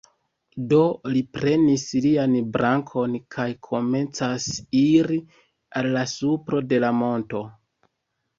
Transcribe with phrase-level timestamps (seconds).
[0.69, 0.77] Do
[1.15, 4.49] li prenis lian brakon kaj komencas
[4.81, 5.19] iri
[5.83, 7.45] al la supro de la monto.